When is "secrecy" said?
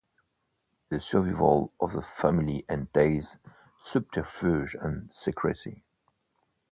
5.13-5.83